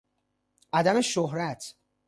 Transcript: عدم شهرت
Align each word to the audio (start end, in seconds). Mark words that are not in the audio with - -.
عدم 0.73 1.01
شهرت 1.01 1.75